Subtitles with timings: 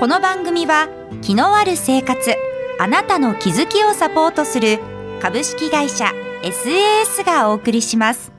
[0.00, 0.88] この番組は
[1.22, 2.34] 気のある生活
[2.80, 4.80] あなたの気づきをサポートする
[5.22, 6.06] 株式会社
[6.42, 8.32] SAS がお送りします。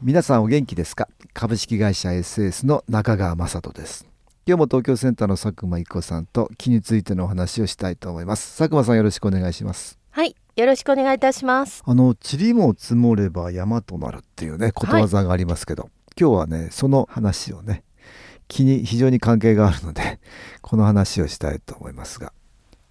[0.00, 1.08] 皆さんお元気ですか？
[1.32, 4.06] 株式会社 SAS の中川雅人です。
[4.46, 8.56] 今日も東京センターの佐久間一子さんと気についてのお話をしたいと思います。
[8.56, 9.98] 佐久間さんよろしくお願いします。
[10.10, 11.82] はいよろしくお願いいたします。
[11.84, 17.82] あの塵も積もれば山となるっていうねことわざがありますけど、はい、今日はねその話をね
[18.48, 20.20] 気に非常に関係があるので
[20.60, 22.32] この話をしたいと思いますが。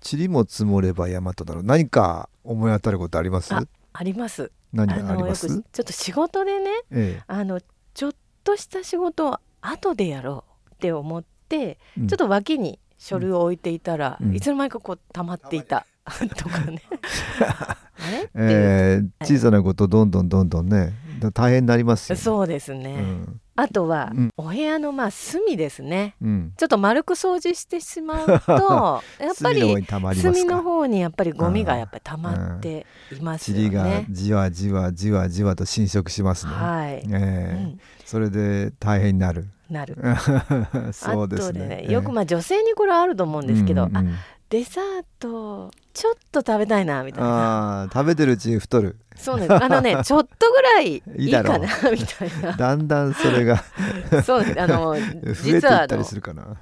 [0.06, 1.64] 塵も積もれば山となる。
[1.64, 3.54] 何か思い当たることあります？
[3.54, 4.52] あります。
[4.73, 5.48] 何あります？
[5.48, 7.62] ちょっと仕事でね、ええ、あの
[7.94, 15.86] ちょっとした仕事を後でやろうって思って、うん、ちょっと脇に書類を置いていたら、うん、いつの間にかこう溜まっていた。
[16.36, 16.82] とかね。
[18.36, 20.94] えー、小さなことどんどんどんどんね
[21.34, 33.70] 大変になりますよ、ね、そうですね、うん、あとは、うん、お部屋のまあ隅ですね、うん、ちょっと丸く掃除してしまうと やっぱり隅の方にやっぱりゴミがやっぱり溜まっていますよね。
[33.70, 36.54] 塵がじわじわじわじわと侵食しますね。
[36.54, 37.04] はい。
[37.10, 39.48] えーそれで大変になる。
[39.72, 39.98] なる。
[40.94, 41.67] そうですね。
[41.67, 44.04] ねよくまあ女性にこれあると思うんですけど、うんうん、あ
[44.50, 51.59] デザートちょっと食べたいなみたいな食べてるうちに太るそうねあのね ちょっとぐらいいいかな
[51.92, 52.52] みたいな。
[52.53, 53.64] だんだんそれが
[54.23, 54.95] そうあの
[55.44, 55.88] 実は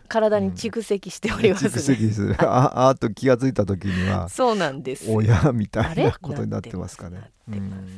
[0.07, 2.35] 体に蓄積しております、ね、蓄積する。
[2.39, 5.11] ああと気が付いた時にはそうなんです。
[5.11, 7.31] 親みたいなことになってますかね。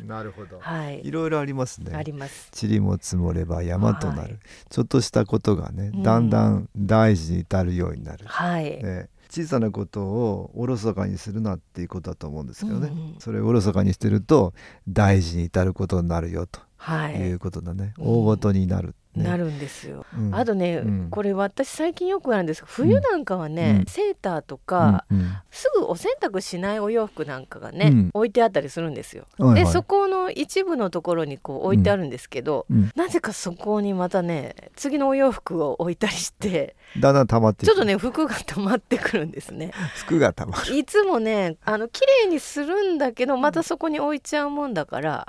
[0.05, 1.95] なるほど、はい、いろいろありますね。
[1.95, 2.49] あります。
[2.59, 4.39] 塵も積もれば山となる、はい、
[4.69, 14.53] ちょっとしたことがねだんだん大事に至るようになる、はい、ね小さなことをおろそかにするなっていうことだと思うんですけどね、うん、それをおろそかにしてると
[14.87, 17.95] 大事に至ることになるよと、はい、いうことだね。
[17.97, 25.05] 大ごとになるね、なるんですよ、うん、あとね、うん、これ私最近よくあるんですが冬なんかはね、うん、セーターとか、
[25.51, 29.25] すぐお洗濯しないお洋服なんかがね、置いてあったりするんですよ。
[29.37, 32.65] はい、でそこの一部のところにこう置いてあるんですけど、
[32.95, 39.71] なぜかそこにまたね次のお洋服を置いたりしてだんだん溜まってちょっとね服が溜まってくるんですね。
[39.95, 40.75] 服が溜まる。
[40.75, 45.27] いつもねあの綺麗にするんだけどまたそこに置いちゃうもんだから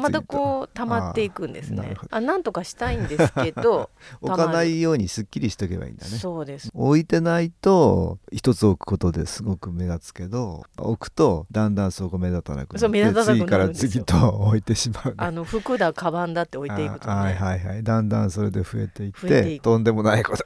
[0.00, 1.96] またこう溜まっていくんですね。
[2.10, 6.18] あなんとかしたいんですけど 置かないようにすっきりしとけばいいんだね。
[6.18, 6.70] そうです。
[6.74, 17.82] 置いてないと一つ置くことですごく目立つけど置くとだんだんそこ目立たなくなって次から次と置いてしまう、ね、あの服だカバンだって置いていくと、ね、はいはいはい。
[17.82, 20.44] だんだんそれで増えていってとんでもないこと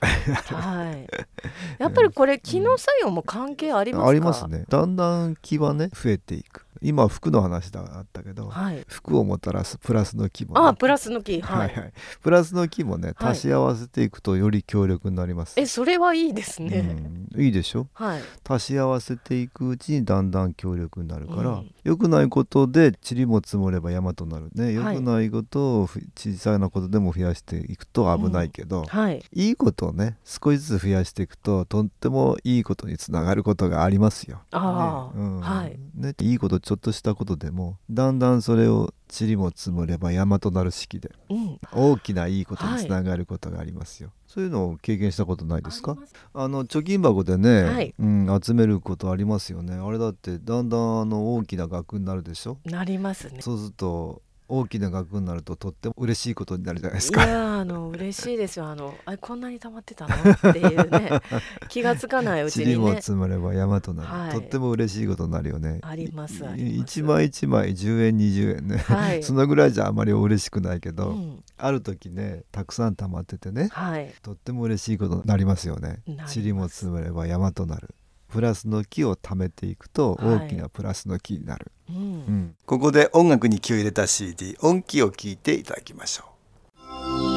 [0.57, 1.07] はい。
[1.79, 4.65] やっぱりこれ気の作用も関係ありますか、ありますね。
[4.69, 11.93] だんだん気はね増えていく今服の話だったけど、はい、服をもたらすプラスの木も、ね、あプラスの木、はい、はいはい。
[12.23, 16.97] プラスの木もね足し合わせていくとより強力になります、えそれはいいですね、
[17.35, 24.73] うん、いいでしょ、はい、足し合わせていくうちにだんだん強力になるから、うん、よくないことで塵も積もれば山となるね。
[24.73, 34.41] よくないことを小さなことでも増やしていくと危ないけど、うん、はい、いいことをね少しずつ増やしていくととってもいいことにつながることがありますよ。
[34.51, 35.21] あね。
[35.21, 35.79] うん、はい。
[35.95, 45.97] ね、いいことちょっとしたことでもだんだんそれを塵も積もれば山となる式で、うん、大きないいことにつながることがありますよ、はい、そういうのを経験したことないですか？
[46.33, 49.75] あの貯金箱でね、はい、うん、集めることありますよね。
[49.75, 52.59] あれだってだんだんあの大きな額になるでしょ？
[52.65, 53.41] なりますね。
[53.41, 57.25] そうすると大きな額になるととっても嬉しいことになるじゃないですか。
[57.25, 58.67] いやあの嬉しいですよ。
[58.67, 60.15] あのあこんなに溜まってたの？
[60.33, 61.11] っていうね。
[61.69, 65.79] 気がつかないうちに、ね、も積まれば山となる、はい、とっても嬉しいことになるよね。
[65.83, 76.01] あります一枚一枚10円20円ね、はい、 そのぐらいじゃあまり嬉しくないけど、うん、ある時ねたくさん溜まっててね、はい、とっても嬉しいことになりますよね。
[76.35, 77.95] 塵も積まれば山となる。
[78.31, 86.25] プラスの木を貯めていくと大きなプラスの木になる、はいうん、ここで音楽に気を入れた CD 音気を聞いていただきましょ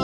[0.00, 0.03] う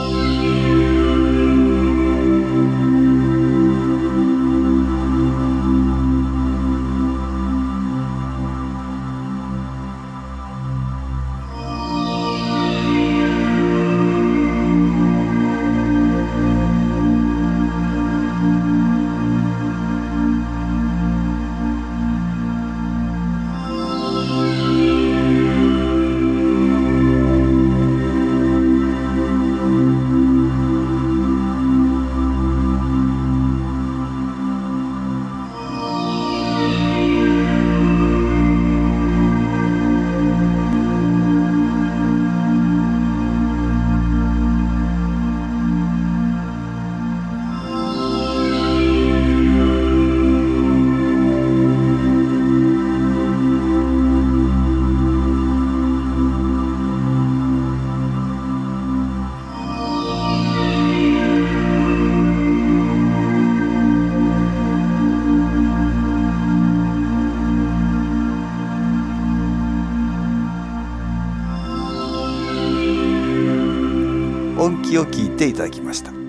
[75.01, 76.20] を聞いていただきました。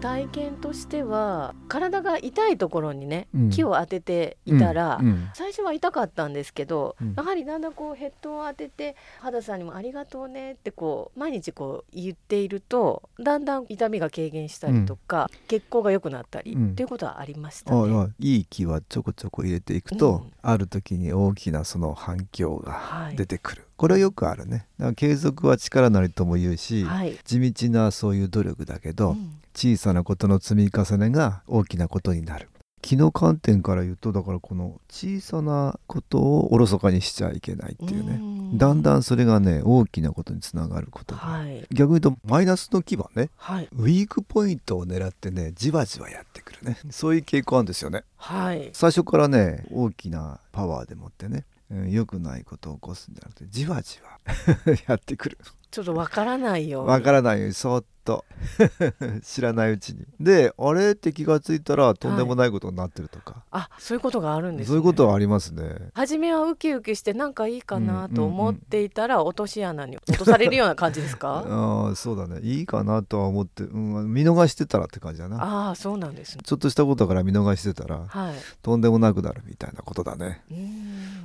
[0.00, 5.06] 体験としては体が痛いところにね、うん、木を当てていたら、うん。
[5.06, 18.08] うん、最初は痛かったんですけど、やはりだんだんこうヘッドを当てて肌さんにも「ありがとうね」ってこう毎日こう言っているとだんだん痛みが軽減したりとか、血行が良くなったり、っていうことはありましたね。
[18.18, 23.60] いい気はちょこちょこ入れていくと、ある時に大きなその反響が出てくる。
[23.60, 24.66] はいこれはよくあるね。
[24.96, 32.50] 継続は力なりとも言うし、はい、地道なそういう努力だけど、うん、小さなことの積み重ねが大きなことになる。
[32.82, 38.58] 気の観点から言うとだからこの小さなことをおろそかにしちゃいけないっていうね。
[38.58, 46.78] だんだんそれがね大きなことにつながることが、はい、逆に言うとマイナスの牙ね、はい、ウィークポイントを狙ってねじわじわやってくるね。
[46.90, 51.46] そういう傾向あるんですよね、はい、最初からね大きなパワーでもってね
[51.88, 54.20] 良くないことを起こすんじゃなくてじわじわ
[54.86, 55.38] やってくる。
[55.70, 57.95] ちょっとわからないよわからないよそっと
[59.22, 60.04] 知らないうちに。
[60.20, 65.90] であれって気が付いたらとんでもないことになってるとか、はい、あそういうことがあるんです、ね、そういうことはありますね。
[65.94, 71.44] 初めはウキウキしてなんかいいかなと思っていたら、落とし穴に落とされるような感じですか？
[71.48, 72.40] ああそうだね。
[72.42, 75.42] いいかなとは思って、うん、見逃してたらって感じだな。
[75.42, 80.42] ああそうなんです、ね、ちょっとしたことから見逃してたら、はい、とんでもなくなるみたいなことだね。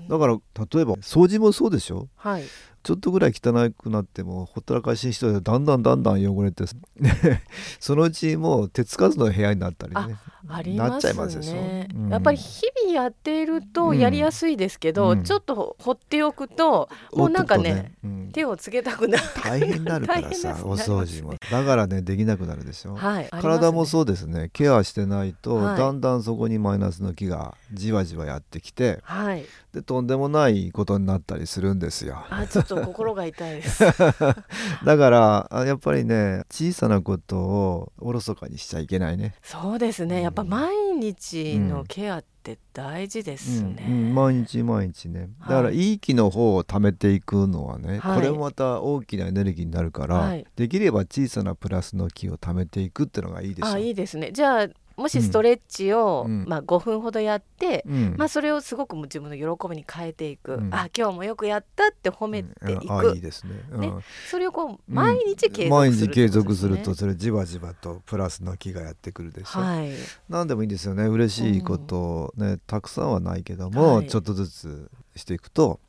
[0.10, 0.34] だから
[0.74, 2.08] 例えば掃除もそうでしょ？
[2.16, 2.44] はい
[2.84, 6.64] ちょっとぐらい汚くなってもほったらかしにしてだんだんだんだん汚れて
[7.80, 10.18] そのうちもう手つかずの部屋になったりね
[10.48, 17.92] ありますね、うん、やっぱり日々やっているとやりやすいですけど、うん、ちょっと放っておくともうなんかね、ね。
[18.04, 19.24] うん、手をつけたくなる。
[19.44, 21.36] 大変になるからさ、 ね、お掃除も。
[21.52, 24.50] だからねできなくなるでしょ、はい、体もそうですね。
[24.52, 32.26] ケアしてないと、はい、だんだんそこにマイナスの気がじわじわやってきて、はい、でとんでもないことになったりするんですよ。
[32.30, 33.84] あちょっと心が痛いです。
[34.86, 39.36] だからやっぱりね小さなことをおろそかにしちゃいけないね。
[39.44, 40.22] そうですね。
[40.22, 43.94] やっぱ毎日のケアって大事ですね、うん。
[43.94, 45.30] うん、毎日毎日ね。
[45.42, 54.32] だからいい気の方を貯めていくのはね、はい、これもまた大きなエネルギーになるから、はい、できれば小さなプラスの気を貯めていくっていうのがいいですあいいですね。
[54.32, 63.54] じゃあもしストレッチを、うん、まあ、5分ほどやって、うん、まあ、それをすごく自分の喜びに変えていく、うん、あ今日もよくやったって褒めていく、いいですね。
[63.78, 63.92] ね。
[64.30, 69.92] それをこう毎日継続する、ね、毎日継続するとそれじわじわとプラスの気がやってくるでしょ、はい、
[70.30, 71.06] 何でもいいんですよね。
[71.06, 75.80] 嬉しいことね、たくさんはないけども、はい、ちょっとずつしていくと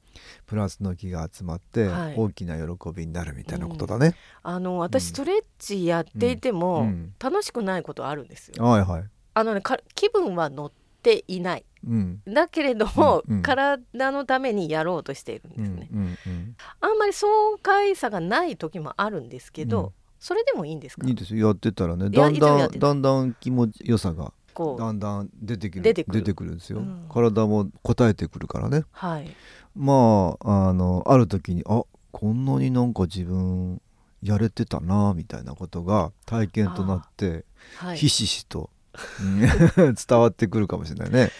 [0.46, 4.06] プラスの気が集まって大きな喜びになるみたいなことだね。
[4.42, 8.64] はいうん、あの私ストレッチやっていても、楽しくないことあるんですよ。
[8.64, 9.04] はいはい。
[9.34, 9.62] あのね
[9.94, 10.72] 気分は乗っ
[11.02, 11.64] ていない。
[11.84, 15.88] うん、だけれども、うんうん、体のためにやろうとしているんですね。
[15.92, 17.26] うんうんうん、あんまり爽
[17.60, 21.08] 快さがない時もあるんですけど、それでもいいんですか？
[21.08, 24.32] いいですやってたらね、だんだんだんだん気持ちよさが
[24.78, 28.84] だんだん出てくる出てくるんですよ、体も応えてくるからね。
[28.92, 29.26] はい。
[29.74, 33.80] まああのある時にあこんなになんか自分
[34.22, 37.44] やれてたなみたいなことが体験となって、
[37.78, 38.70] はい、ひしひしと
[39.76, 41.30] 伝わってくるかもしれないね。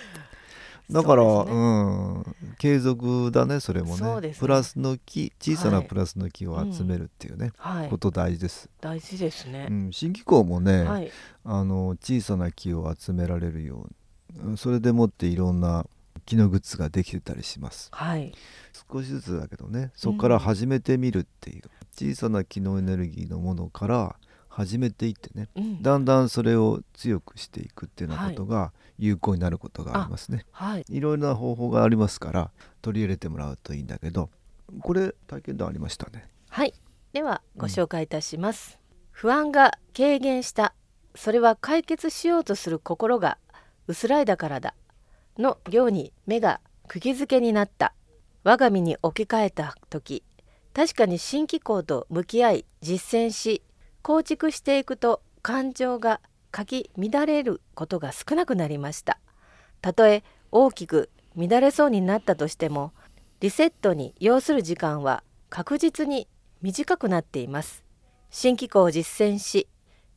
[0.91, 1.57] だからう、ね、う
[2.21, 2.25] ん、
[2.59, 8.69] 継続だねそれもね、ね、プラスの木小さなプラスの木を集めるっていうね、はい、こと大事です。
[8.81, 9.69] 大事ですね。
[9.71, 11.11] うん、新機構もね、はい、
[11.45, 13.87] あの小さな木を集められるよ
[14.37, 15.87] うにそれでもっていろんな
[16.25, 18.33] 木のグッズができてたりします、はい、
[18.91, 19.91] 少しずつだけどね。
[19.95, 24.17] そこから始めてみるっていう、うん、小さな木のエネルギーのものから
[24.49, 32.51] 始めていってね、うん、だんだんそれを強くしていくっていうようなことが有効になることがありますね、はい、いろいろな方法がありますから
[32.83, 34.29] 取り入れてもらうといいんだけど
[34.81, 36.27] これ体験談ありましたね。
[36.49, 36.75] はい。
[37.13, 40.75] ではご紹介いたします、うん、不安が軽減した。
[41.15, 43.37] それは解決しようとする心が
[43.87, 44.75] 薄らいだからだ
[45.39, 47.95] の行に目が釘付けになった。
[48.45, 50.25] 我が身に置き換えた時
[50.75, 53.63] 確かに新機構と向き合い実践し
[54.03, 56.21] 構築していくと感情が
[56.51, 59.19] かき乱れることが少なくなりました。
[59.81, 62.93] たとえ大きく乱れそうになったとしても
[63.41, 66.29] リセットに要する時間は確実に
[66.63, 67.85] 短くなっています。
[68.31, 69.69] 新機構を実践し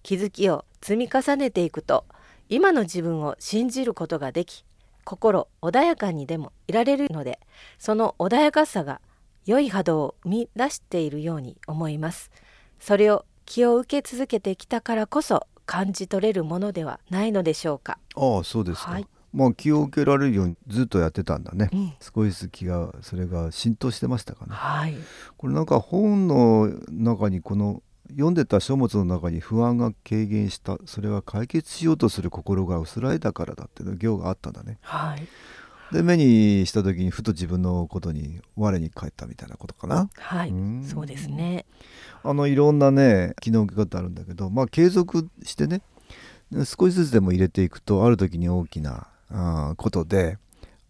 [0.04, 2.06] 気づきを積み重ねていくと
[2.50, 4.66] 今の自分を信じることができ
[5.06, 7.40] 心穏やかにでもいられるので
[7.80, 9.00] その穏やかさが
[9.46, 12.32] 良い波動を生み出しているように思います。
[12.80, 18.00] それを気を受け続けてきたからこそ感じ取れるものではないのでしょうか。
[18.16, 24.96] ああそうですか、はい、まあ気を受けられるようにずっとやってたんだね、うん、少しずつ気がそれが浸透してましたかね、はい、
[25.38, 27.84] これなんか本の中にこの
[28.16, 34.78] 読んでた書物の中に不安が軽減したそれは解決しようとする心が薄らいだからだっていう行があったんだね。
[34.82, 35.28] はい、
[35.94, 40.10] で目にした時にふと自分のことに我に返ったみたいなことかな。
[40.16, 40.54] はい、
[40.86, 41.66] そうですね。
[42.24, 45.82] あのいろんなね機能受け方あるんだけどまあ継続してね
[46.64, 50.38] 少しずつでも入れていくとある時に大きなあことで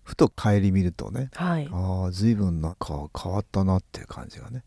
[0.03, 4.63] ふと顧みるとね、はい、ああ随分なんか変わったなっていう感じがね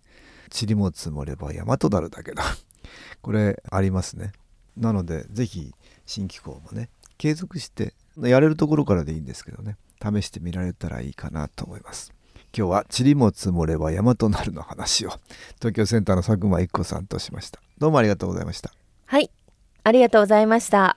[0.49, 2.43] 塵も積もれば山となるだけど
[3.23, 4.33] これありますね。
[4.76, 5.75] なので是非
[6.07, 9.76] 新機構もね継続してやれるところからでいいんですけどね。
[10.00, 12.12] 試してみられたらいいかなと思います。
[12.57, 15.11] 今日は塵も積もれば山となるの話を
[15.57, 17.61] 東京センターの佐久間一子さんとしました。
[17.78, 18.73] どうもありがとうございました。
[19.07, 19.31] はい。
[19.85, 20.97] ありがとうございました。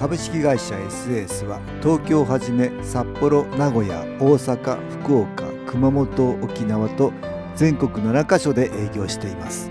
[0.00, 7.12] 株式会社 SS は東京をはじめ札幌名古屋大阪福岡熊本沖縄と
[7.54, 9.70] 全国7カ所で営業しています。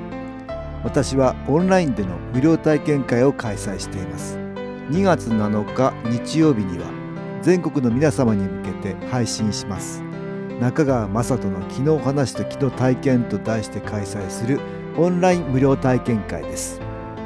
[0.84, 4.38] 私はオンラインでの無料体験会を開催しています。
[4.92, 6.86] 2月7日日曜日には
[7.42, 10.04] 全国の皆様に向けて配信します。
[10.62, 14.60] 中川雅人の「昨日話と昨日体験」と題して開催する
[14.96, 16.80] オンライン無料体験会です。